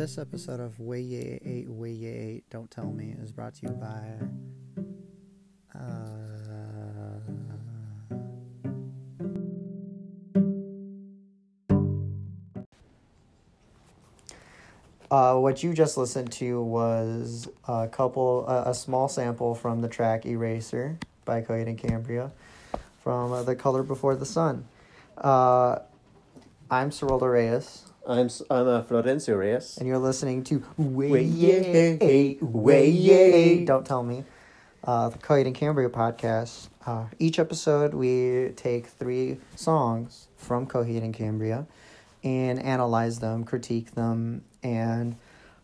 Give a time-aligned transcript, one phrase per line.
[0.00, 3.66] This episode of Way Ye 8 Way Ye 8 Don't Tell Me is brought to
[3.66, 4.00] you by.
[5.78, 5.82] Uh,
[15.10, 19.88] uh, what you just listened to was a couple, uh, a small sample from the
[19.88, 22.32] track Eraser by Coheed and Cambria
[23.02, 24.64] from uh, The Color Before the Sun.
[25.18, 25.80] Uh,
[26.70, 27.89] I'm Ciroldo Reyes.
[28.06, 29.76] I'm I'm uh, Florencio Reyes.
[29.78, 33.56] and you're listening to Way Yay, Way Way Yay.
[33.58, 33.64] Yay.
[33.64, 34.24] Don't tell me.
[34.82, 36.68] Uh, the Coheed and Cambria podcast.
[36.86, 41.66] Uh, each episode, we take three songs from Coheed and Cambria
[42.24, 45.16] and analyze them, critique them, and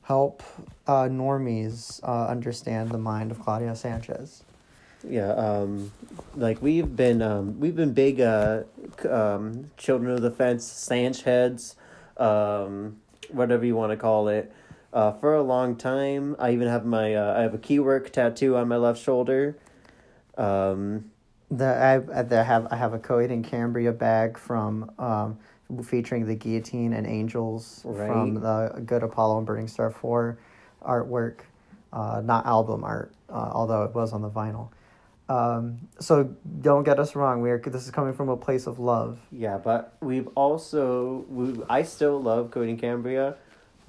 [0.03, 0.43] help
[0.87, 4.45] uh, normies uh, understand the mind of Claudio Sanchez.
[5.09, 5.93] Yeah, um,
[6.35, 8.65] like we've been um, we've been big uh,
[9.09, 11.77] um, children of the fence, Sanch heads,
[12.19, 12.97] um,
[13.31, 14.53] whatever you want to call it,
[14.93, 16.37] uh, for a long time.
[16.39, 19.57] I even have my uh, I have a keywork tattoo on my left shoulder.
[20.37, 21.11] Um,
[21.51, 25.39] The I, I have I have a Coheed and Cambria bag from um,
[25.85, 30.39] featuring the guillotine and angels from the Good Apollo and Burning Star Four
[30.83, 31.41] artwork,
[31.93, 34.69] uh, not album art, uh, although it was on the vinyl.
[35.29, 37.41] Um, so don't get us wrong.
[37.41, 39.19] We're this is coming from a place of love.
[39.33, 43.37] yeah, but we've also we I still love Coheed and Cambria,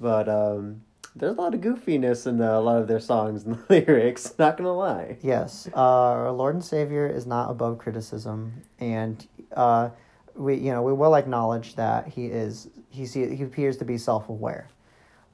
[0.00, 0.82] but um,
[1.14, 4.34] there's a lot of goofiness in uh, a lot of their songs and the lyrics.
[4.38, 5.16] Not gonna lie.
[5.22, 9.90] Yes, uh, our Lord and Savior is not above criticism, and uh,
[10.34, 13.96] we you know we will acknowledge that he is he see, he appears to be
[13.96, 14.68] self aware,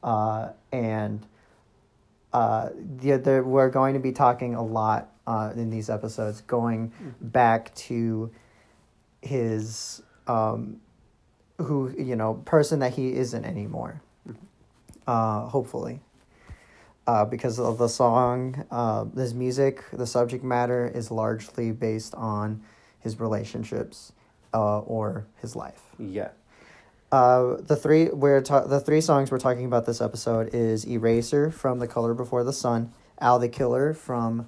[0.02, 1.26] uh, and
[2.34, 6.92] uh, the, the we're going to be talking a lot uh, in these episodes, going
[7.20, 8.30] back to
[9.22, 10.80] his um,
[11.58, 14.00] who you know person that he isn't anymore.
[15.06, 16.00] Uh, hopefully
[17.06, 22.62] uh, because of the song, uh, his music, the subject matter is largely based on
[23.00, 24.12] his relationships
[24.54, 25.82] uh, or his life.
[25.98, 26.30] Yeah.
[27.12, 31.50] Uh, the three we're ta- the three songs we're talking about this episode is "Eraser"
[31.50, 34.46] from "The Color Before the Sun," "Al the Killer" from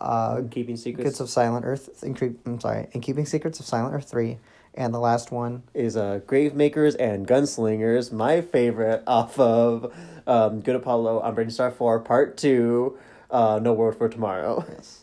[0.00, 1.00] uh, Keeping secrets.
[1.00, 4.38] "Secrets of Silent Earth." In Cre- I'm sorry, "In Keeping Secrets of Silent Earth" three,
[4.74, 9.92] and the last one is uh, Gravemakers and Gunslingers, my favorite off of
[10.26, 12.96] um, Good Apollo on Burning Star 4, Part 2,
[13.30, 14.64] uh, No World for Tomorrow.
[14.76, 15.00] Yes.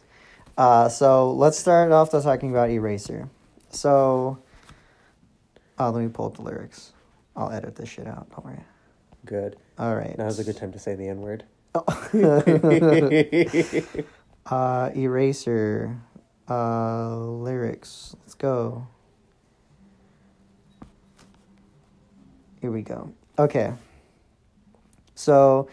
[0.58, 3.28] Uh, so let's start off by talking about Eraser.
[3.72, 4.38] So,
[5.78, 6.94] uh, let me pull up the lyrics.
[7.36, 8.30] I'll edit this shit out.
[8.30, 8.62] Don't worry.
[9.26, 9.58] Good.
[9.78, 10.18] All right.
[10.18, 11.44] Now's a good time to say the N word.
[14.46, 15.98] uh, Eraser.
[16.48, 18.16] Uh, lyrics.
[18.22, 18.86] Let's go.
[22.62, 23.12] Here we go.
[23.40, 23.74] Okay.
[25.16, 25.70] So,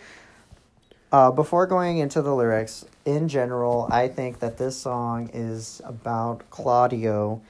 [1.10, 6.48] uh, before going into the lyrics, in general, I think that this song is about
[6.48, 7.42] Claudio,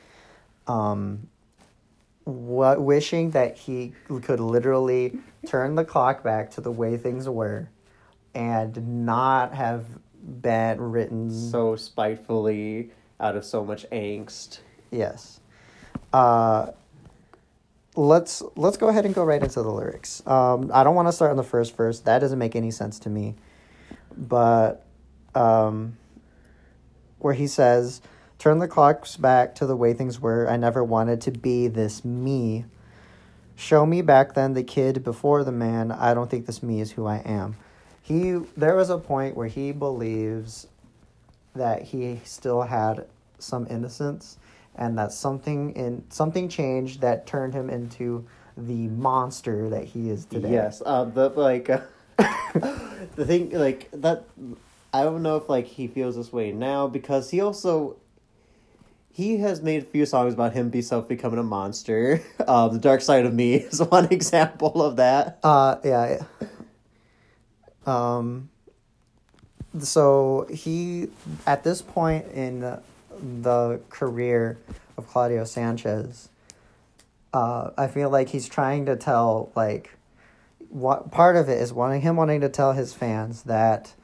[0.67, 1.29] um,
[2.25, 7.69] what wishing that he could literally turn the clock back to the way things were,
[8.35, 9.87] and not have
[10.23, 11.31] been written.
[11.31, 12.91] so spitefully,
[13.21, 14.61] out of so much angst.
[14.91, 15.41] Yes.
[16.13, 16.71] Uh,
[17.97, 20.27] let's let's go ahead and go right into the lyrics.
[20.27, 22.01] Um, I don't want to start on the first verse.
[22.01, 23.35] That doesn't make any sense to me.
[24.17, 24.85] But
[25.35, 25.97] um,
[27.19, 28.01] where he says,
[28.39, 30.49] "Turn the clocks back to the way things were.
[30.49, 32.65] I never wanted to be this me.
[33.55, 35.93] Show me back then the kid before the man.
[35.93, 37.57] I don't think this me is who I am."
[38.03, 40.67] He there was a point where he believes
[41.55, 43.07] that he still had
[43.39, 44.39] some innocence
[44.75, 48.27] and that something in something changed that turned him into
[48.57, 50.53] the monster that he is today.
[50.53, 50.83] Yes.
[50.85, 51.81] Uh, the, like, uh,
[53.17, 54.25] the thing, like, that,
[54.93, 57.97] I don't know if, like, he feels this way now because he also,
[59.11, 62.21] he has made a few songs about him himself becoming a monster.
[62.43, 65.39] Uh, the Dark Side of Me is one example of that.
[65.43, 66.19] Uh yeah.
[66.41, 66.49] yeah.
[67.87, 68.49] Um
[69.81, 71.09] so he
[71.47, 72.61] at this point in
[73.41, 74.59] the career
[74.97, 76.29] of Claudio Sanchez
[77.33, 79.91] uh I feel like he's trying to tell like
[80.69, 83.95] what part of it is wanting him wanting to tell his fans that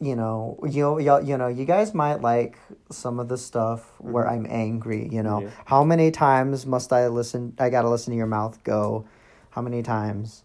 [0.00, 2.58] you know you you you know you guys might like
[2.90, 5.42] some of the stuff where I'm angry you know.
[5.42, 5.50] Yeah.
[5.66, 9.06] how many times must I listen I got to listen to your mouth go?
[9.50, 10.44] How many times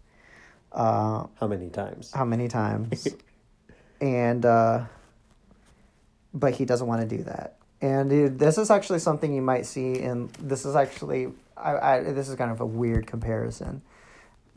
[0.78, 2.12] uh How many times?
[2.14, 3.08] how many times
[4.02, 4.86] and uh
[6.34, 9.66] but he doesn't want to do that and dude, this is actually something you might
[9.66, 11.28] see in this is actually
[11.58, 13.82] I, I this is kind of a weird comparison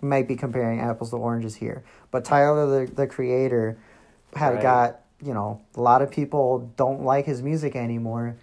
[0.02, 1.84] might be comparing apples to oranges here.
[2.10, 3.76] But Tyler, the the creator,
[4.34, 4.62] had Right.
[4.62, 8.36] got you know a lot of people don't like his music anymore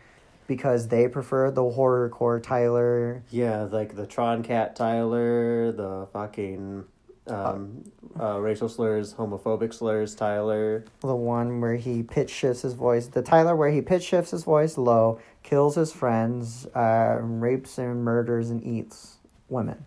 [0.45, 3.23] because they prefer the horrorcore Tyler.
[3.31, 6.85] Yeah, like the Tron Cat Tyler, the fucking
[7.29, 7.83] um,
[8.19, 10.85] uh, racial slurs, homophobic slurs Tyler.
[11.01, 14.43] the one where he pitch shifts his voice, the Tyler where he pitch shifts his
[14.43, 19.17] voice low, kills his friends, uh, rapes and murders and eats
[19.49, 19.85] women,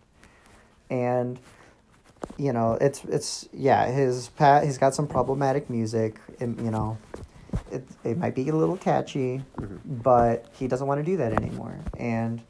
[0.91, 1.39] and
[2.37, 6.99] you know it's it's yeah his pat he's got some problematic music and you know
[7.73, 9.79] it it might be a little catchy, Mhm.
[10.03, 12.43] but he doesn't want to do that anymore, and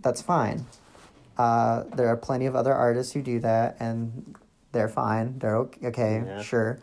[0.00, 0.66] that's fine.
[1.38, 4.34] Uh, there are plenty of other artists who do that, and
[4.72, 5.38] they're fine.
[5.38, 5.86] They're okay.
[5.86, 6.42] okay Yeah.
[6.42, 6.78] Sure.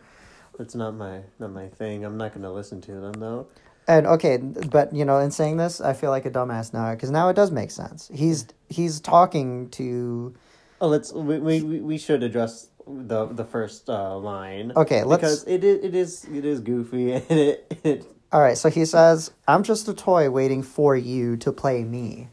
[0.58, 2.04] It's not my not my thing.
[2.04, 3.46] I'm not gonna listen to them though.
[3.86, 7.10] And okay, but you know, in saying this, I feel like a dumbass now because
[7.10, 8.10] now it does make sense.
[8.12, 10.34] He's he's talking to.
[10.80, 14.72] Oh, let's we we, we- we should address the the first uh, line.
[14.76, 18.58] Okay, let's- because it is it is it is goofy and it, it All right,
[18.58, 22.28] so he says, "I'm just a toy waiting for you to play me.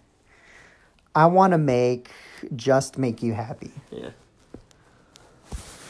[1.15, 2.11] I want to make
[2.55, 4.09] just make you happy." yeah.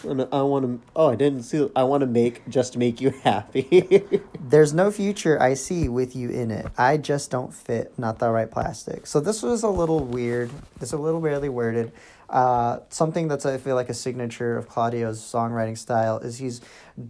[0.07, 0.88] I want to.
[0.95, 1.68] Oh, I didn't see.
[1.75, 4.22] I want to make just make you happy.
[4.39, 6.68] There's no future I see with you in it.
[6.77, 9.07] I just don't fit, not the right plastic.
[9.07, 10.51] So this was a little weird.
[10.80, 11.92] It's a little weirdly worded.
[12.30, 16.62] Uh, something that's I feel like a signature of Claudio's songwriting style is he's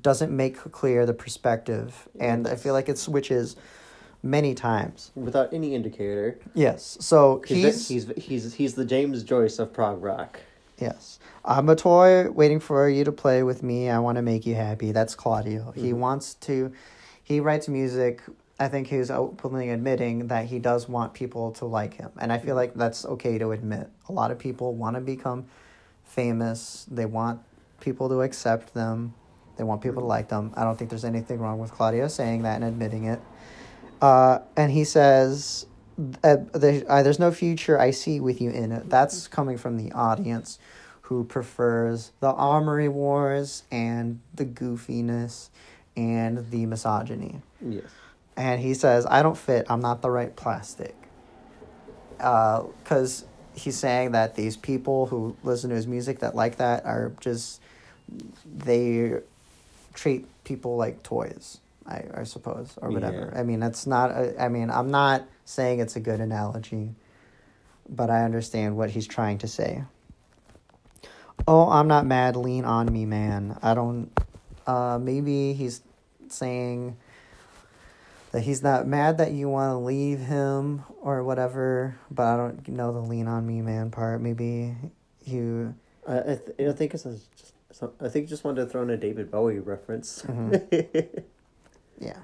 [0.02, 3.56] doesn't make clear the perspective, and I feel like it switches
[4.26, 5.12] many times.
[5.16, 6.38] Without any indicator.
[6.54, 6.98] Yes.
[7.00, 10.40] So He's he's, he's he's the James Joyce of prog rock.
[10.80, 11.20] yes.
[11.48, 13.88] I'm a toy waiting for you to play with me.
[13.90, 14.92] I want to make you happy.
[14.92, 15.72] That's Claudio.
[15.76, 15.98] He Mhm.
[16.00, 16.72] wants to.
[17.24, 18.22] He writes music.
[18.60, 22.38] I think he's openly admitting that he does want people to like him, and I
[22.40, 23.90] feel like that's okay to admit.
[24.10, 25.46] A lot of people want to become
[26.04, 26.86] famous.
[26.90, 27.42] They want
[27.82, 29.14] people to accept them.
[29.58, 30.52] They want people to like them.
[30.56, 33.20] I don't think there's anything wrong with Claudio saying that and admitting it.
[34.02, 35.66] Uh, and he says,
[36.24, 39.92] uh, uh, "There's no future I see with you in it." That's coming from the
[39.94, 40.60] audience,
[41.04, 45.50] who prefers the armory wars and the goofiness,
[45.96, 47.42] and the misogyny.
[47.62, 47.86] Yes.
[48.36, 49.66] And he says, "I don't fit.
[49.70, 50.96] I'm not the right plastic."
[52.18, 57.14] Because he's saying that these people who listen to his music that like that are
[57.22, 57.62] just
[58.46, 59.14] they
[59.94, 61.60] treat people like toys.
[61.88, 63.30] I, I suppose or whatever.
[63.34, 63.40] Yeah.
[63.40, 64.12] I mean, it's not.
[64.12, 66.96] A, I mean, I'm not saying it's a good analogy,
[67.88, 69.84] but I understand what he's trying to say.
[71.48, 72.36] Oh, I'm not mad.
[72.36, 73.58] Lean on me, man.
[73.62, 74.10] I don't.
[74.66, 75.82] Uh, maybe he's
[76.30, 76.98] saying
[78.32, 82.68] that he's not mad that you want to leave him or whatever, but I don't
[82.70, 84.22] know the lean on me, man part.
[84.22, 84.76] Maybe
[85.24, 85.76] you.
[86.08, 87.54] I I, th- I think it's just.
[87.72, 90.24] some- I think he just wanted to throw in a David Bowie reference.
[90.24, 91.24] Mhm.
[92.00, 92.18] Yeah.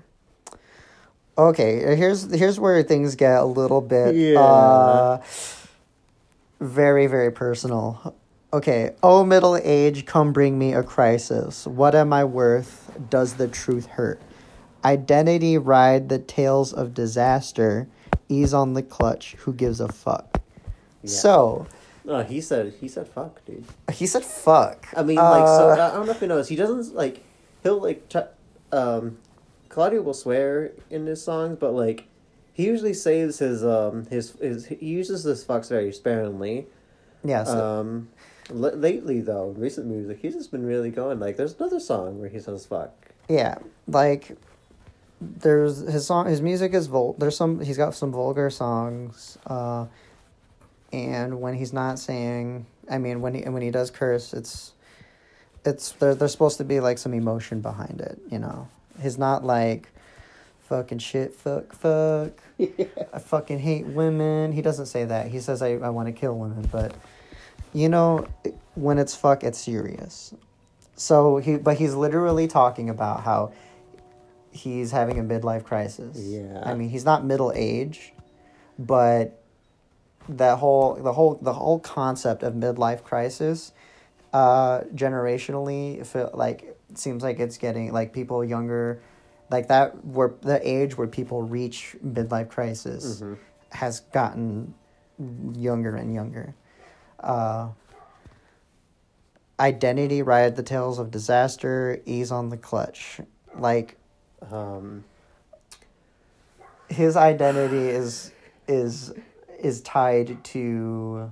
[1.38, 4.40] Okay, here's here's where things get a little bit Yeah.
[4.40, 5.22] uh
[6.60, 8.16] very very personal.
[8.54, 11.66] Okay, oh middle age, come bring me a crisis.
[11.66, 12.92] What am I worth?
[13.10, 14.22] Does the truth hurt?
[14.84, 17.88] Identity ride the tales of disaster.
[18.28, 19.36] Ease on the clutch.
[19.40, 20.42] Who gives a fuck?
[21.04, 21.10] Yeah.
[21.10, 21.68] So
[22.04, 23.66] No, he said he said fuck, dude.
[23.94, 24.88] he said fuck.
[24.96, 26.48] I mean, like, so Uh, I don't know if you notice.
[26.50, 27.24] He doesn't like.
[27.64, 28.10] He'll like.
[28.10, 28.20] T-
[28.74, 29.18] um,
[29.72, 32.06] Claudio will swear in his songs, but like,
[32.54, 36.68] he usually saves his um his his he uses this fucks very sparingly.
[37.24, 37.44] yeah.
[37.46, 38.10] So, Um,
[38.50, 41.20] l- lately though, recent music, he's just been really going.
[41.20, 42.92] Like, there's another song where he says fuck.
[43.30, 43.56] Yeah,
[43.88, 44.38] like
[45.22, 46.28] there's his song.
[46.28, 47.16] His music is vul.
[47.18, 47.62] There's some.
[47.62, 49.38] He's got some vulgar songs.
[49.48, 49.86] Uh,
[50.92, 54.74] and when he's not saying, I mean, when he when he does curse, it's
[55.64, 56.14] it's there.
[56.16, 58.20] There's supposed to be like some emotion behind it.
[58.30, 58.68] You know,
[59.02, 59.90] he's not like
[60.62, 62.32] fucking shit, fuck, fuck.
[62.60, 64.52] I fucking hate women.
[64.54, 65.28] He doesn't say that.
[65.28, 66.96] He says I I want to kill women, but
[67.74, 68.28] you know,
[68.76, 70.34] when it's fuck, it's serious.
[70.96, 73.54] So he, but he's literally talking about how
[74.52, 76.18] he's having a midlife crisis.
[76.18, 76.62] Yeah.
[76.64, 78.14] I mean, he's not middle age,
[78.78, 79.42] but
[80.30, 83.72] that whole the whole the whole concept of midlife crisis,
[84.34, 89.02] uh, generationally, feel like seems like it's getting like people younger,
[89.50, 93.38] like that where the age where people reach midlife crisis Mhm.
[93.72, 94.74] has gotten
[95.54, 96.56] younger and younger.
[97.20, 97.70] Uh,
[99.60, 103.22] identity, ride the tales of disaster, ease on the clutch.
[103.58, 103.98] Like
[104.52, 105.04] Um,
[106.90, 108.32] his identity is
[108.68, 109.14] is
[109.60, 111.32] is tied to,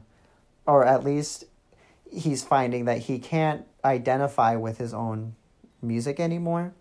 [0.68, 1.46] or at least
[2.12, 5.36] he's finding that he can't identify with his own
[5.82, 6.74] music anymore.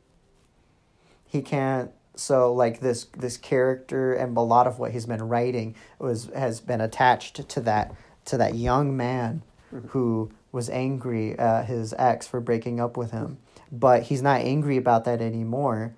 [1.26, 5.76] He can't so like this this character and a lot of what he's been writing
[6.00, 9.42] was has been attached to that to that young man
[9.88, 13.38] who was angry at his ex for breaking up with him.
[13.70, 15.94] But he's not angry about that anymore.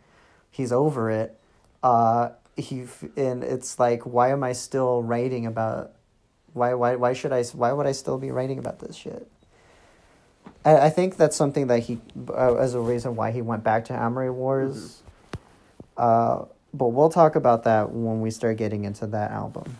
[0.51, 1.39] He's over it.
[1.83, 5.93] Uh he and it's like why am i still writing about
[6.53, 9.29] why why why should i why would i still be writing about this shit
[10.65, 13.85] i, I think that's something that he uh, as a reason why he went back
[13.87, 15.03] to armory wars.
[15.97, 19.79] Uh but we'll talk about that when we start getting into that album.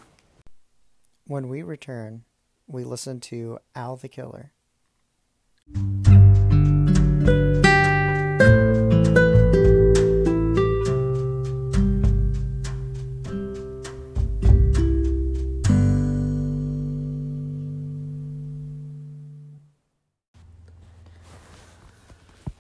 [1.27, 2.25] When we return
[2.67, 4.53] we listen to al the killer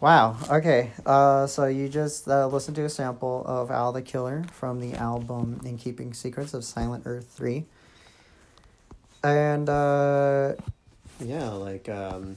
[0.00, 0.36] Wow.
[0.48, 0.92] Okay.
[1.04, 4.94] Uh, so you just uh, listened to a sample of Al the Killer from the
[4.94, 7.64] album "In Keeping Secrets of Silent Earth 3.
[9.22, 10.54] And uh,
[11.20, 12.36] Yeah, like um,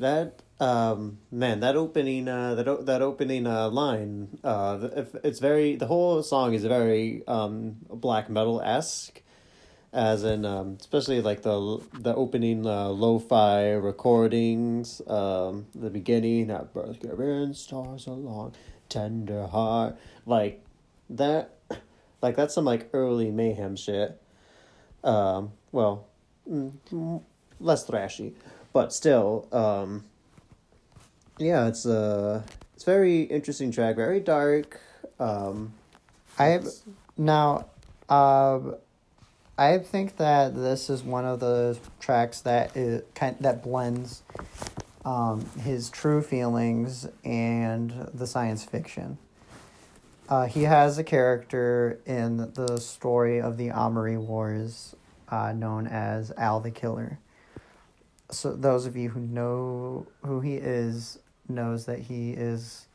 [0.00, 0.40] that.
[0.60, 5.76] Um, man, that opening, uh, that o- that opening uh, line, uh, if- it's very.
[5.76, 9.22] The whole song is very um black metal esque,
[9.92, 16.74] as in um, especially like the the opening uh, lo-fi recordings, um, the beginning that
[16.74, 18.54] birth giving stars along,
[18.88, 20.62] tender heart, like
[21.08, 21.56] that,
[22.22, 24.20] like that's some like early mayhem shit.
[25.02, 26.06] Um, well,
[26.48, 27.22] mm, mm,
[27.60, 28.34] less thrashy,
[28.72, 30.04] but still, um,
[31.38, 34.80] yeah, it's a it's very interesting track, very dark.
[35.18, 35.72] Um,
[36.38, 36.68] I have
[37.16, 37.66] now.
[38.08, 38.60] Uh,
[39.58, 44.22] I think that this is one of the tracks that is kind that blends
[45.04, 49.18] um, his true feelings and the science fiction.
[50.28, 54.94] Uh, he has a character in the story of the Armory Wars,
[55.28, 57.18] uh, known as Al the Killer.
[58.30, 62.86] So those of you who know who he is knows that he is.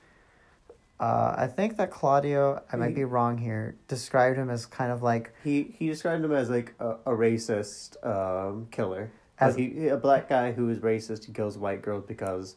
[1.03, 5.03] Uh, I think that Claudio, I might be wrong here, described him as kind of
[5.03, 9.11] like He he described him as like a, a racist um, killer.
[9.37, 12.55] As- he a black guy who is racist who kills white girls because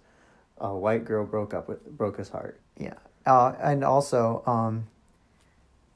[0.58, 2.60] a white girl broke up with broke his heart.
[2.78, 2.94] Yeah.
[3.26, 4.86] Uh, and also, um,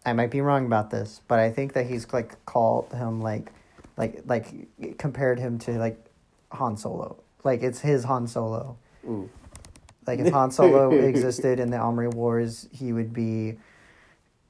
[0.05, 3.53] I might be wrong about this, but I think that he's like called him like,
[3.97, 6.05] like, like compared him to like
[6.51, 7.17] Han Solo.
[7.45, 8.77] Like it's his Han Solo.
[9.07, 9.31] Ooh.
[10.07, 13.59] Like if Han Solo existed in the Armory Wars, he would be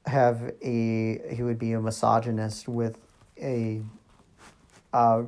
[0.05, 2.97] have a he would be a misogynist with
[3.39, 3.81] a
[4.93, 5.21] uh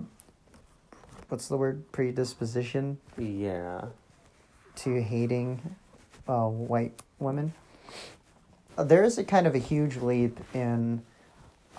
[1.29, 3.85] what's the word predisposition Yeah.
[4.77, 5.75] to hating
[6.27, 7.53] uh, white women.
[8.77, 11.03] Uh, There is a kind of a huge leap in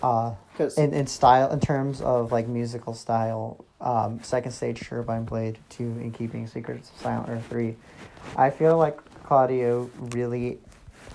[0.02, 3.64] uh, Cause in, in style in terms of like musical style.
[3.80, 7.76] Um, second stage Turbine Blade two In Keeping Secrets of Silent Earth three.
[8.36, 10.58] I feel like Claudio really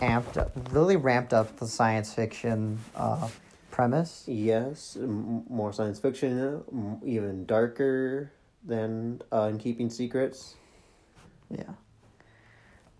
[0.02, 3.28] amped up, really ramped up the science fiction uh,
[3.72, 4.24] premise.
[4.28, 8.32] yes, m- more science fiction, m- even darker
[8.64, 10.56] than uh, in keeping secrets.
[11.50, 11.72] Yeah.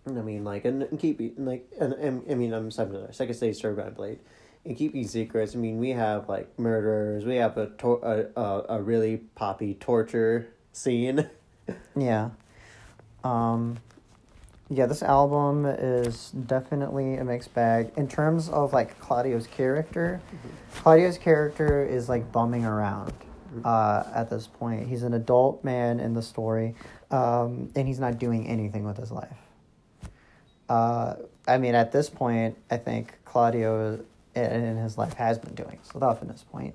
[0.06, 3.60] I mean, like, and, and keeping like, and, and I mean, I'm sorry, second stage
[3.60, 4.18] turbine blade.
[4.64, 7.24] In keeping secrets, I mean, we have like murderers.
[7.24, 11.28] We have a tor- a, a a really poppy torture scene.
[11.96, 12.30] Yeah.
[13.22, 13.78] Um
[14.72, 17.92] yeah, this album is definitely a mixed bag.
[17.96, 20.20] In terms of like Claudio's character,
[20.76, 23.12] Claudio's character is like bumming around
[23.64, 24.88] uh, at this point.
[24.88, 26.76] He's an adult man in the story,
[27.10, 29.36] um, and he's not doing anything with his life.
[30.68, 31.16] Uh,
[31.48, 35.78] I mean, at this point, I think Claudio in, in his life has been doing
[35.82, 36.22] stuff.
[36.22, 36.74] In this point,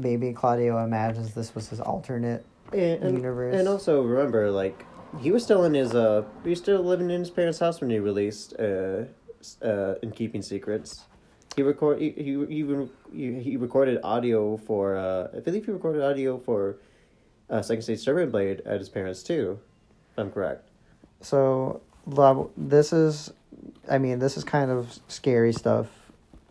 [0.00, 3.54] maybe Claudio imagines this was his alternate And, and, Universe.
[3.58, 4.84] and also remember, like
[5.20, 7.90] he was still in his uh, he was still living in his parents' house when
[7.90, 9.04] he released uh,
[9.62, 11.04] uh, in keeping secrets.
[11.56, 15.70] He record he he he, even- he, he recorded audio for uh, I believe he
[15.72, 16.76] recorded audio for
[17.50, 19.58] uh, Second Stage Turbine Blade at his parents too.
[20.12, 20.68] If I'm correct.
[21.20, 22.50] So, love.
[22.56, 23.32] This is,
[23.88, 25.86] I mean, this is kind of scary stuff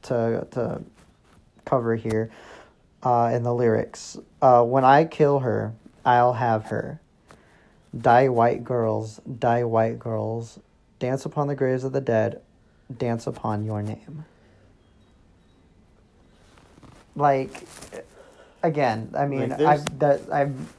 [0.03, 0.81] to to
[1.65, 2.31] cover here,
[3.03, 4.17] uh, in the lyrics.
[4.41, 5.73] Uh, when I kill her,
[6.05, 6.99] I'll have her.
[7.97, 10.59] Die, white girls, die, white girls.
[10.99, 12.41] Dance upon the graves of the dead.
[12.95, 14.25] Dance upon your name.
[17.15, 17.63] Like,
[18.63, 20.73] again, I mean, Like, I've that I've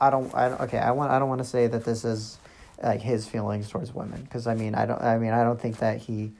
[0.00, 2.38] I don't I don't, okay I want I don't want to say that this is
[2.82, 5.78] like his feelings towards women because I mean I don't I mean I don't think
[5.78, 6.32] that he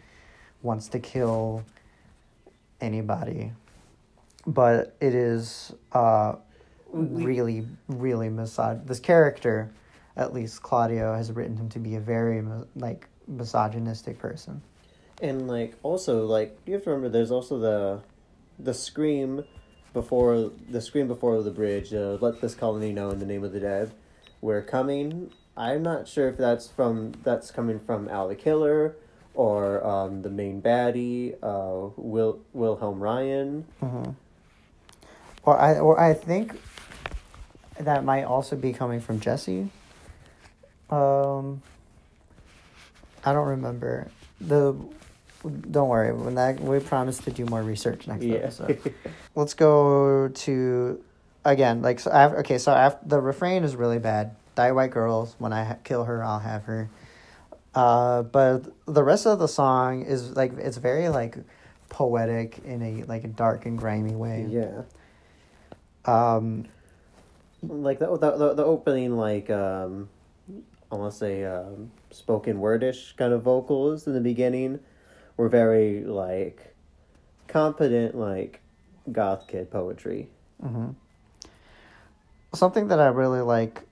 [0.62, 1.64] wants to kill
[2.80, 3.52] anybody,
[4.46, 6.34] but it is uh
[6.92, 9.70] We- really really misog this character
[10.16, 12.42] at least Claudio has written him to be a very
[12.74, 14.60] like misogynistic person.
[15.22, 18.00] And like also like you have to remember there's also the
[18.58, 19.44] the scream
[19.92, 23.52] before the scream before the bridge, uh, let this colony know in the name of
[23.52, 23.92] the dead.
[24.40, 25.32] We're coming.
[25.56, 28.96] I'm not sure if that's from that's coming from Al the Killer
[29.34, 33.64] or um, the main baddie, uh, Will Wilhelm Ryan.
[33.82, 34.10] Mm-hmm.
[35.44, 36.58] Or I or I think
[37.78, 39.70] that might also be coming from Jesse.
[40.90, 41.62] Um,
[43.24, 44.10] I don't remember
[44.40, 44.74] the.
[45.70, 46.12] Don't worry.
[46.12, 48.36] When that we promise to do more research next Yeah.
[48.38, 48.94] episode.
[49.34, 51.02] Let's go to
[51.46, 51.80] again.
[51.80, 52.10] Like so.
[52.10, 54.36] After, okay, so after the refrain is really bad.
[54.56, 55.36] Die white girls.
[55.38, 56.90] When I ha- kill her, I'll have her.
[57.74, 61.36] Uh, but the rest of the song is like it's very like
[61.88, 64.46] poetic in a like a dark and grimy way.
[64.48, 64.82] yeah.
[66.04, 66.66] Um,
[67.62, 70.08] like the the the, the opening like um
[70.90, 74.80] almost say um spoken wordish kind of vocals in the beginning
[75.36, 76.74] were very like
[77.48, 78.60] competent like
[79.12, 80.28] goth kid poetry
[80.62, 80.94] mhm.
[82.52, 83.82] Something that I really like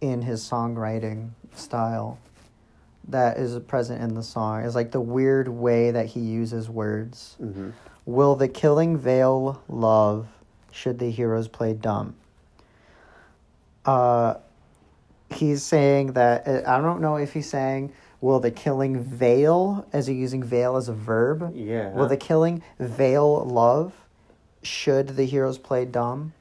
[0.00, 2.18] in his songwriting style
[3.08, 7.36] that is present in the song is like the weird way that he uses words.
[7.40, 7.70] mm-hmm.
[8.04, 10.28] Will the killing veil love
[10.70, 12.14] should the heroes play dumb?
[13.84, 14.34] Uh,
[15.30, 20.06] he's saying that uh, I don't know if he's saying will the killing veil as
[20.06, 21.52] he using veil as a verb.
[21.54, 23.92] yeah Will the killing veil love
[24.62, 26.32] should the heroes play dumb?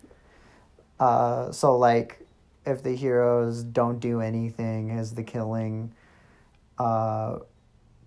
[1.00, 2.26] Uh, so like
[2.66, 5.92] if the heroes don't do anything, is the killing
[6.78, 7.40] uh,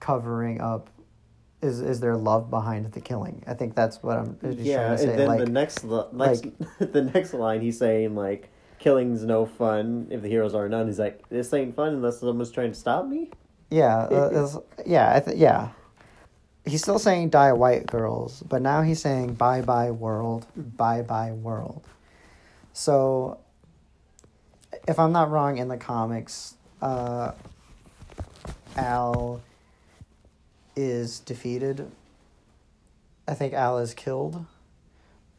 [0.00, 0.90] covering up?
[1.61, 3.42] Is is there love behind the killing?
[3.46, 5.09] I think that's what I'm just yeah trying to say.
[5.11, 6.44] and then like, the next li- next
[6.78, 11.00] the next line he's saying like killing's no fun if the heroes are none he's
[11.00, 13.28] like this ain't fun unless someone's trying to stop me
[13.70, 15.70] Yeah, uh, yeah, I th- yeah.
[16.64, 21.33] He's still saying die white girls, but now he's saying bye bye world, bye bye
[21.33, 21.83] world.
[22.72, 23.40] So,
[24.87, 27.33] if I'm not wrong, in the comics, uh,
[28.79, 29.43] Al
[30.77, 31.91] is defeated.
[33.27, 34.45] I think Al is killed.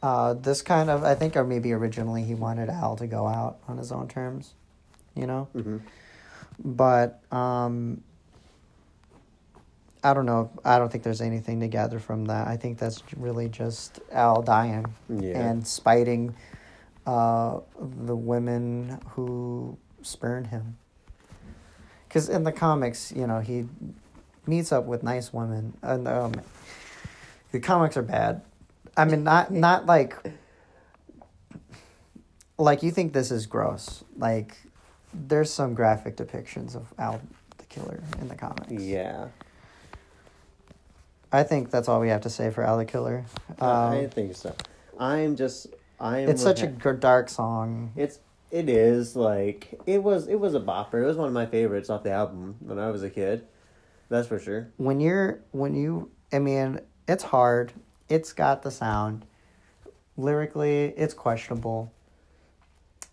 [0.02, 3.58] Uh, this kind of, I think, or maybe originally he wanted Al to go out
[3.67, 4.54] on his own terms,
[5.15, 5.47] you know?
[5.56, 5.78] mm-hmm.
[6.63, 8.02] but um
[10.02, 10.49] I don't know.
[10.63, 12.47] I don't think there's anything to gather from that.
[12.47, 16.36] I think that's really just Al dying yeah and spiting
[17.06, 20.78] uh, the women who spurn him.
[22.09, 23.67] Because in the comics, you know, he
[24.47, 26.33] meets up with nice women, and um,
[27.51, 28.41] the comics are bad.
[28.97, 30.15] I mean, not not like
[32.57, 34.03] like you think this is gross.
[34.17, 34.57] Like,
[35.13, 37.21] there's some graphic depictions of Al
[37.57, 38.71] the Killer in the comics.
[38.83, 39.27] yeah
[41.31, 43.23] I think that's all we have to say for Al the Killer.
[43.61, 43.65] I
[44.01, 44.55] Um, think so
[44.99, 45.67] I'm just
[45.99, 47.91] I'm it's such a dark song.
[47.95, 48.19] It's
[48.51, 51.01] it is like it was it was a bopper.
[51.03, 53.45] It was one of my favorites off the album when I was a kid.
[54.09, 54.69] That's for sure.
[54.77, 57.71] when you're when you i mean it's hard
[58.07, 59.23] it's got the sound
[60.17, 61.91] lyrically it's questionable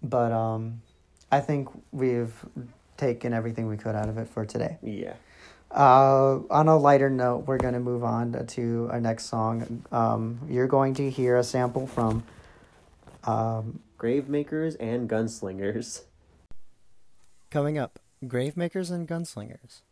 [0.03, 0.81] but um
[1.31, 2.35] i think we've
[2.96, 5.14] taken everything we could out of it for today Yeah.
[5.70, 10.40] uh on a lighter note we're going to move on to our next song um
[10.49, 12.22] you're going to hear a sample from
[13.25, 16.02] um Gravemakers and gunslingers.
[17.50, 19.82] coming up gravemakers and gunslingers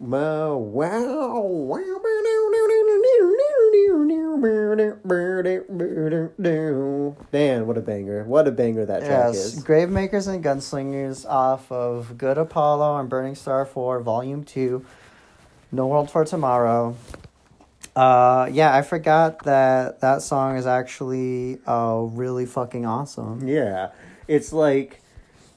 [0.00, 2.39] Wow, wow, wow.
[7.32, 8.24] Man, what a banger.
[8.24, 9.64] What a banger that track Yes, is.
[9.64, 14.84] Gravemakers and Gunslingers off of Good Apollo and Burning Star 4, Volume 2,
[15.72, 16.96] No World for Tomorrow.
[17.94, 23.46] Uh, yeah, I forgot that that song is actually uh, really fucking awesome.
[23.46, 23.90] Yeah.
[24.28, 25.02] It's like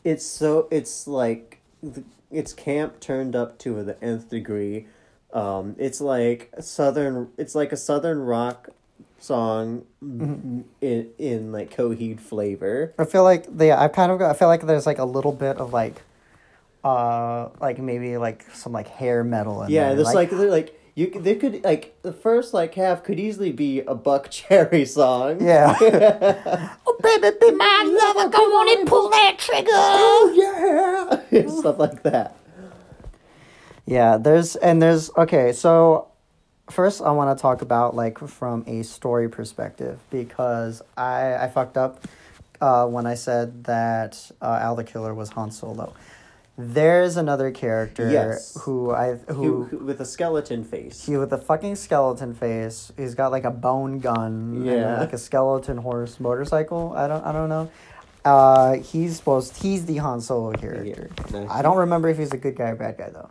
[0.03, 1.59] it's so it's like
[2.31, 4.87] it's camp turned up to the nth degree.
[5.33, 7.29] Um, it's like southern.
[7.37, 8.69] It's like a southern rock
[9.19, 10.65] song in
[11.17, 12.93] in like Coheed flavor.
[12.99, 13.71] I feel like they.
[13.71, 14.21] I kind of.
[14.21, 16.01] I feel like there's like a little bit of like,
[16.83, 19.63] uh, like maybe like some like hair metal.
[19.63, 19.95] In Yeah, there.
[19.97, 23.79] this like they're like you they could like the first like half could easily be
[23.79, 25.41] a Buckcherry song.
[25.43, 26.69] yeah.
[26.85, 28.29] Oh, baby, be my lover.
[28.29, 29.71] Go on and pull that trigger.
[29.71, 32.35] Oh yeah, stuff like that.
[33.85, 36.07] Yeah, there's and there's okay, so
[36.69, 41.77] first I want to talk about like from a story perspective because I I fucked
[41.77, 42.01] up
[42.61, 45.93] uh, when I said that uh, Al the Killer was Han Solo.
[46.55, 48.55] There's another character Yes.
[48.61, 51.03] who I Who, who with a skeleton face.
[51.03, 52.91] he with a fucking skeleton face.
[52.95, 54.27] He's got like a bone gun.
[54.55, 54.99] and, Yeah.
[54.99, 56.93] like a skeleton horse motorcycle.
[56.95, 57.69] I don't I don't know.
[58.23, 61.09] Uh, he's supposed he's the Han Solo character.
[61.33, 61.49] nice.
[61.49, 63.29] I don't remember if he's a good guy or bad guy though,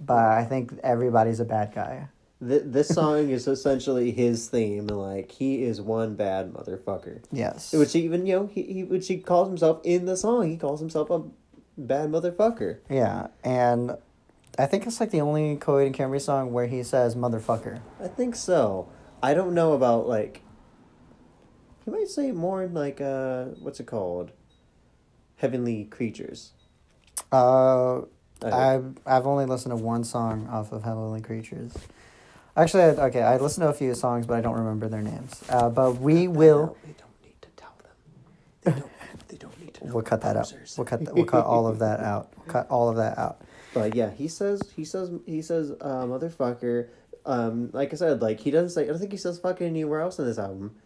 [0.00, 2.08] but I think everybody's a bad guy.
[2.46, 7.22] Th- this song is essentially his theme, like he is one bad motherfucker.
[7.32, 7.72] Yes.
[7.72, 10.50] Which even you know he, he which he calls himself in the song.
[10.50, 11.22] He calls himself a
[11.78, 12.78] bad motherfucker.
[12.90, 13.96] yeah, and
[14.58, 18.08] I think it's like the only Coheed and Cambria song where he says "motherfucker." I
[18.08, 18.88] think so.
[19.22, 20.42] I don't know about like.
[21.84, 24.32] He might say more in like uh what's it called?
[25.36, 26.52] Heavenly creatures.
[27.32, 28.02] Uh,
[28.42, 31.72] I- I've only listened to one song off of Heavenly Creatures.
[32.56, 35.42] Actually, I- okay, I listened to a few songs, but I don't remember their names.
[35.48, 36.76] Uh, but we will.
[36.84, 37.92] They don't need to tell them.
[38.62, 38.90] They don't.
[39.28, 39.84] They don't need to.
[39.86, 40.44] We'll cut that out.
[40.44, 40.76] posers.
[40.78, 41.04] We'll cut.
[41.04, 42.32] That, we'll cut all of that out.
[42.36, 43.40] We'll cut all of that out.
[43.72, 46.88] But yeah, he says he says he says uh, motherfucker.
[47.26, 48.82] Um, like I said, like he doesn't say.
[48.84, 50.76] I don't think he says fuck anywhere else in this album.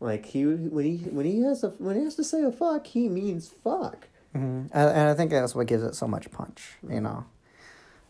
[0.00, 2.86] Like he when he when he has a when he has to say a fuck,
[2.88, 4.08] he means fuck.
[4.36, 6.72] Hmm And, and I think that's what gives it so much punch.
[6.88, 7.24] You know,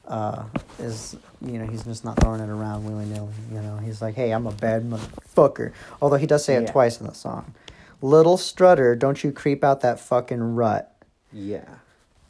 [0.07, 0.45] uh,
[0.79, 3.33] is you know he's just not throwing it around willy nilly.
[3.53, 6.73] You know, he's like, "Hey, I'm a bad motherfucker." Although he does say it Yeah.
[6.73, 7.55] twice in the song.
[8.03, 10.93] Little strutter, don't you creep out that fucking rut.
[11.33, 11.65] Yeah.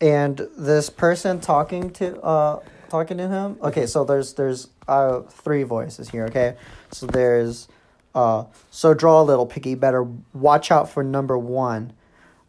[0.01, 5.63] and this person talking to uh talking to him okay so there's there's uh three
[5.63, 6.55] voices here okay
[6.91, 7.67] so there's
[8.15, 11.93] uh so draw a little piggy better watch out for number one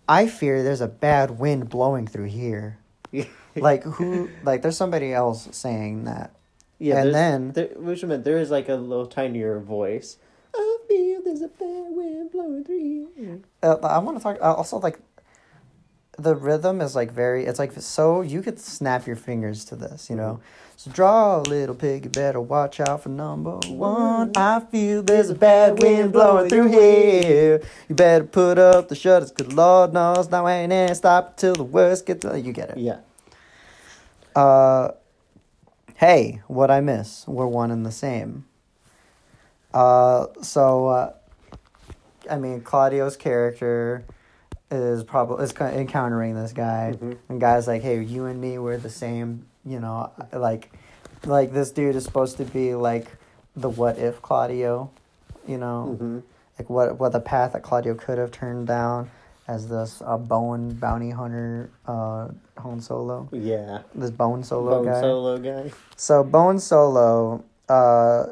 [0.10, 2.78] i fear there's a bad wind blowing through here
[3.56, 6.32] like who like there's somebody else saying that
[6.80, 10.18] Yeah, And then- there, which meant there is like a little tinier voice.
[10.54, 13.40] I feel there's a bad wind blowing through here.
[13.64, 15.00] uh, i want to talk uh, also like
[16.18, 20.10] the rhythm is like very it's like so you could snap your fingers to this
[20.10, 20.40] you know
[20.80, 24.32] so draw a little pig you better watch out for number one.
[24.38, 27.64] I feel there's a bad wind blowing through here.
[27.90, 31.64] You better put up the shutters because lord knows now ain't any stop till the
[31.64, 32.78] worst gets you get it.
[32.78, 33.00] Yeah.
[34.36, 34.92] uh
[35.96, 37.28] hey what i miss?
[37.28, 38.46] We're one and the same.
[39.74, 41.14] Uh so uh
[42.30, 44.06] i mean claudio's character
[44.70, 46.94] is probably is kind encountering this guy.
[46.96, 47.18] Mhm.
[47.30, 50.72] and guy's like hey you and me we're the same you know like
[51.26, 53.08] like this dude is supposed to be like
[53.56, 54.90] the what if claudio
[55.48, 56.20] you know Mm-hmm.
[56.60, 59.10] like what what the path that claudio could have turned down
[59.48, 63.82] as this uh, bowen bounty hunter uh Han solo Yeah.
[63.96, 65.72] this bone solo Bone guy solo guy.
[65.96, 68.26] so Bone Solo, uh,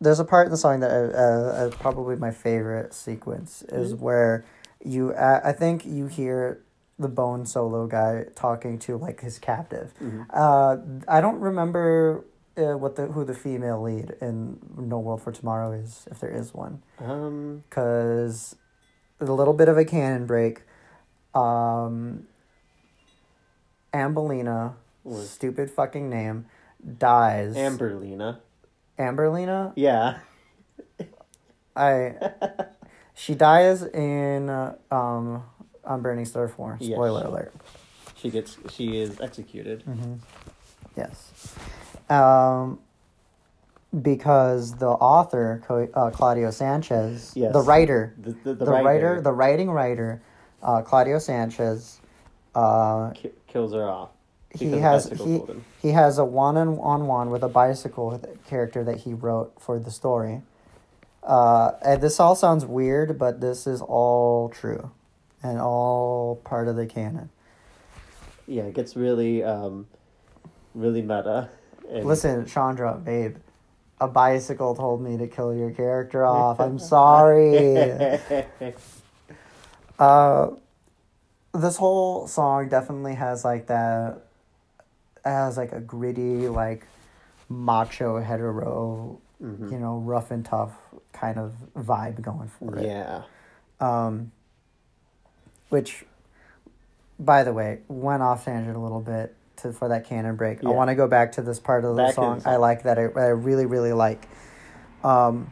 [0.00, 3.98] there's a part in the song that uh, uh, probably my favorite sequence is Mhm.
[4.00, 4.44] where
[4.84, 6.60] you uh, I think you hear
[6.98, 9.92] the Bone Solo guy talking to like his captive.
[10.02, 10.26] Mhm.
[10.30, 12.24] Uh, I don't remember
[12.56, 16.30] uh, what the who the female lead in No World for Tomorrow is if there
[16.30, 17.62] is one Um.
[17.68, 18.56] because
[19.20, 20.62] a little bit of a canon break.
[21.34, 22.26] Um,
[23.94, 26.46] Ambellina, Was- stupid fucking name,
[26.98, 27.54] dies.
[27.56, 28.38] Amberlina.
[28.98, 29.72] Amberlina.
[29.76, 30.18] Yeah.
[31.76, 32.14] I.
[33.14, 35.44] she dies in uh, um
[35.88, 36.52] on Burning Star.
[36.78, 36.92] Yes.
[36.92, 37.52] Spoiler alert.
[38.16, 38.56] She gets.
[38.70, 39.82] She is executed.
[39.84, 40.14] Mm-hmm.
[40.96, 41.54] Yes.
[42.10, 42.78] Um.
[44.02, 45.62] Because the author,
[45.94, 47.54] uh, Claudio Sanchez, Yes.
[47.54, 50.20] the writer, The the, the, the, writer, writer, the writing writer,
[50.62, 51.98] uh, Claudio Sanchez,
[52.54, 54.10] uh, ki- kills her off.
[54.54, 55.40] he has he,
[55.80, 59.90] he has a one on one with a bicycle character that he wrote for the
[59.90, 60.42] story.
[61.22, 64.90] Uh, and this all sounds weird, but this is all true,
[65.42, 67.30] and all part of the canon.
[68.46, 69.86] Yeah, it gets really um,
[70.74, 71.50] really meta.
[71.90, 73.36] And Listen, Chondra, babe,
[74.00, 76.60] a bicycle told me to kill your character off.
[76.60, 78.18] I'm sorry.
[79.98, 80.50] Uh,
[81.52, 84.18] this whole song definitely has like that
[85.24, 86.86] has like a gritty like
[87.48, 89.70] macho hetero Mhm.
[89.72, 90.72] you know, rough and tough
[91.12, 92.86] kind of vibe going for it.
[92.86, 93.22] Yeah.
[93.80, 94.32] Um,
[95.68, 96.04] which,
[97.18, 100.64] by the way, went off tangent a little bit to for that canon break.
[100.64, 102.42] I want to go back to this part of the to the song.
[102.44, 102.98] I like that.
[102.98, 104.28] I, I really really like.
[105.04, 105.50] Um,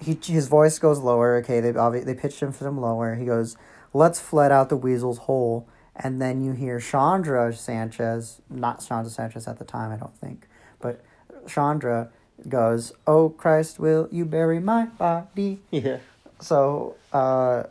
[0.00, 1.36] he his voice goes lower.
[1.36, 3.14] Okay, they they pitched him some lower.
[3.14, 3.56] He goes,
[3.92, 9.48] "Let's flood out the weasel's hole," and then you hear Chondra Sanchez, not Chondra Sanchez
[9.48, 10.46] at the time, I don't think,
[10.80, 11.02] but
[11.46, 12.10] Chondra
[12.48, 15.98] goes, "Oh Christ, will you bury my body?" Yeah.
[16.40, 17.64] So, uh,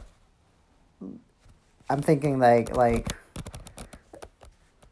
[1.89, 3.13] I'm thinking like like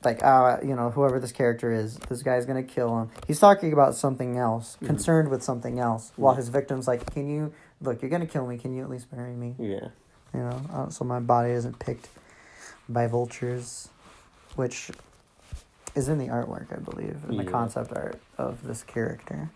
[0.04, 3.10] like uh you know whoever this character is, this guy's gonna kill him.
[3.28, 4.86] He's talking about something else, Mhm.
[4.88, 6.38] concerned with something else, while Mhm.
[6.38, 8.02] his victim's like, "Can you look?
[8.02, 8.58] You're gonna kill me.
[8.58, 9.56] Can you at least bury me?
[9.58, 9.88] Yeah.
[10.34, 12.10] You know, uh, so my body isn't picked
[12.88, 13.90] by vultures,"
[14.56, 14.92] which
[15.96, 19.50] is in the artwork, I believe, in the concept art of this character.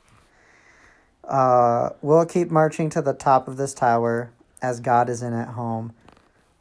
[1.23, 5.49] Uh, we'll keep marching to the top of this tower as God is in at
[5.49, 5.93] home.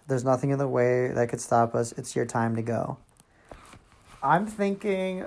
[0.08, 1.92] There's nothing in the way that could stop us.
[1.92, 2.96] It's your time to go.
[4.22, 5.26] I'm thinking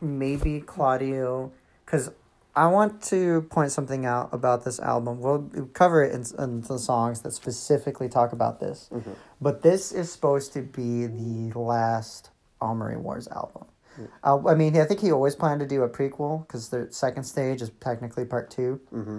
[0.00, 1.50] maybe Claudio,
[1.84, 2.10] because
[2.54, 5.20] I want to point something out about this album.
[5.20, 8.90] We'll cover it in, in the songs that specifically talk about this.
[8.92, 9.14] Mhm.
[9.40, 12.30] But this is supposed to be the last
[12.60, 13.64] Armory Wars album.
[13.98, 14.06] Yeah.
[14.22, 17.24] Uh, I mean, I think he always planned to do a prequel because the second
[17.24, 18.80] stage is technically part two.
[18.92, 19.18] Mm-hmm.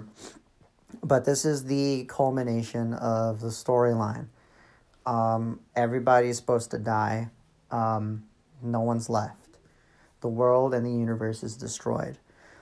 [1.02, 4.26] But this is the culmination of the storyline.
[5.06, 7.30] Um, everybody's supposed to die.
[7.70, 8.24] Um,
[8.62, 9.58] no one's left.
[10.20, 12.18] The world and the universe is destroyed.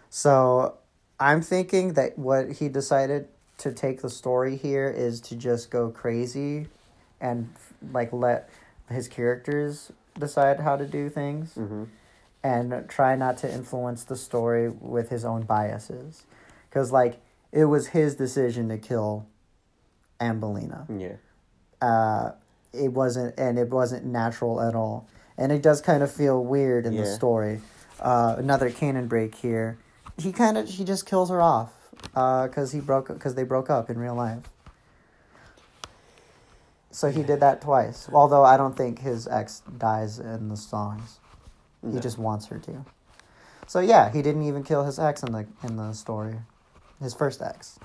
[0.08, 0.78] So
[1.18, 5.90] I'm thinking that what he decided to take the story here is to just go
[5.90, 6.68] crazy
[7.20, 7.50] and
[7.92, 8.48] like let
[8.88, 11.84] his characters decide how to do things Mm-hmm.
[12.42, 16.24] and try not to influence the story with his own biases.
[16.68, 17.20] Because, like,
[17.52, 19.26] it was his decision to kill
[20.20, 20.86] Ambellina.
[21.00, 21.16] Yeah.
[21.80, 22.32] Uh,
[22.72, 25.08] it wasn't, and it wasn't natural at all.
[25.36, 27.60] And it does kind of feel weird in the story.
[27.98, 29.78] Uh, another canon break here.
[30.18, 31.72] He kind of, he just kills her off.
[32.14, 34.42] Uh, cause he broke, cause they broke up in real life.
[36.90, 38.08] So he did that twice.
[38.12, 41.18] Although I don't think his ex dies in the songs.
[41.92, 42.84] He just wants her to.
[43.66, 46.34] So yeah, he didn't even kill his ex in the in the story,
[47.00, 47.78] his first ex.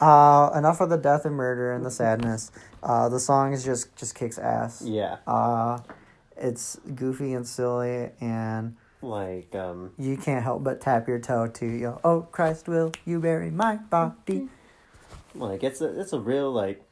[0.00, 2.52] Uh, enough of the death and murder and the sadness.
[2.82, 4.82] Uh, the song is just just kicks ass.
[4.84, 5.16] Yeah.
[5.26, 5.80] Uh,
[6.36, 9.92] it's goofy and silly, and Like um.
[9.98, 12.00] you can't help but tap your toe to yo.
[12.04, 14.48] Oh Christ, will you bury my body?
[15.34, 16.82] Like it's a it's a real like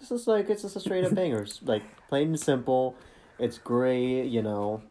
[0.00, 1.46] this is like it's just a straight up banger.
[1.62, 2.96] Like plain and simple.
[3.38, 4.82] It's great, you know.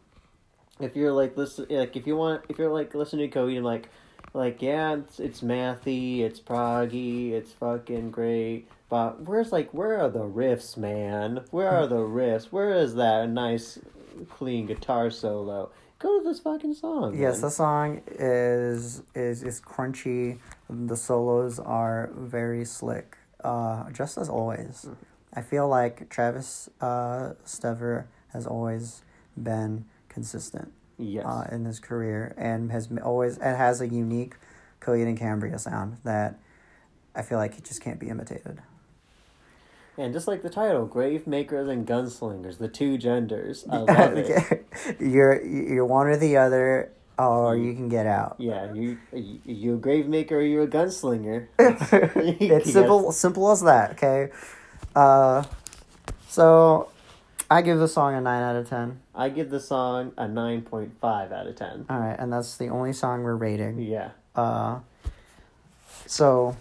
[0.80, 3.66] If you're like listen like if you want if you're like listening to Coheed and
[3.66, 3.90] like
[4.34, 8.68] like yeah it's it's mathy, it's proggy, it's fucking great.
[8.90, 11.46] But where's like where are the riffs, man?
[11.52, 12.46] Where are the riffs?
[12.46, 13.80] Where is that nice
[14.30, 15.72] clean guitar solo?
[16.00, 17.18] Go to this fucking song.
[17.18, 17.42] Yes, man.
[17.42, 20.40] the song is is is crunchy.
[20.70, 24.86] The solos are very slick, uh, just as always.
[24.86, 24.94] Mm-hmm.
[25.34, 29.04] I feel like Travis uh, Stever has always
[29.38, 31.26] been consistent yes.
[31.26, 34.36] uh, in his career and has always and has a unique
[34.82, 36.40] Coheed and Cambria sound that
[37.16, 38.62] I feel like it just can't be imitated.
[39.98, 43.66] And just like the title, Grave Makers and Gunslingers, the two genders.
[43.70, 44.66] I love it.
[45.00, 48.36] you're you're one or the other, or you can get out.
[48.38, 51.48] Yeah, you you a grave maker or you're a gunslinger.
[51.60, 54.30] it's simple simple as that okay
[54.96, 55.44] uh
[56.28, 56.90] so
[57.50, 60.62] i give the song a 9 out of 10 I give the song a nine
[60.62, 61.86] point five out of ten.
[61.90, 64.12] all right and that's the only song we're rating Yeah.
[64.36, 64.80] uh
[66.06, 66.56] so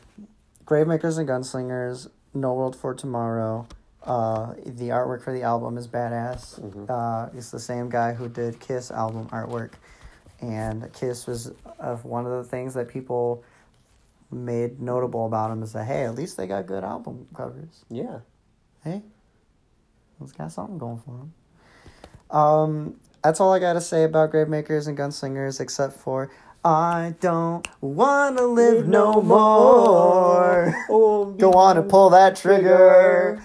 [0.64, 3.66] gravemakers and gunslingers no world for tomorrow
[4.04, 6.88] uh the artwork for the album is badass Mhm.
[6.90, 9.72] uh it's the same guy who did kiss album artwork
[10.40, 13.42] and kiss was uh, one of the things that people
[14.30, 18.20] made notable about him is that hey at least they got good album covers Yeah.
[18.84, 19.02] hey,
[20.20, 21.32] he's got something going for him.
[22.30, 26.30] Um, that's all I gotta say about Gravemakers and Gunslingers, except for
[26.64, 30.74] I don't wanna live no more.
[31.38, 33.42] Go on and pull that trigger.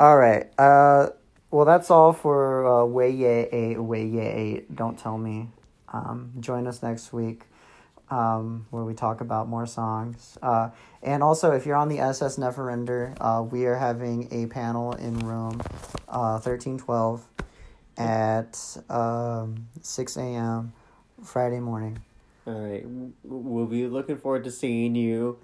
[0.00, 0.50] All right.
[0.58, 1.08] Uh,
[1.50, 4.74] well, that's all for uh, Way Yay Eight, Way Yay Eight.
[4.74, 5.48] Don't tell me.
[5.92, 7.42] Um, join us next week,
[8.12, 10.36] um, where we talk about more songs.
[10.42, 10.68] Uh,
[11.02, 15.18] and also, if you're on the SS Neverender, uh, we are having a panel in
[15.20, 15.62] room
[16.08, 17.26] uh, thirteen twelve
[17.96, 20.74] at um, six a.m.
[21.24, 22.00] Friday morning.
[22.46, 22.84] All right,
[23.24, 25.38] we'll be looking forward to seeing you.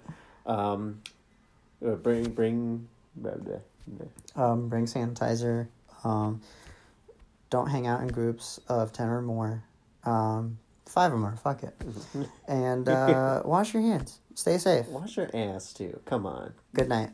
[0.45, 1.01] Um,
[1.85, 2.87] uh, bring bring.
[4.35, 5.67] Um, bring sanitizer.
[6.03, 6.41] Um,
[7.49, 9.63] don't hang out in groups of 10 or more.
[10.05, 11.75] Um, five or more, fuck it.
[12.47, 14.19] And uh, wash your hands.
[14.35, 14.87] Stay safe.
[14.87, 15.99] Wash your ass too.
[16.05, 16.53] Come on.
[16.73, 17.11] Good night.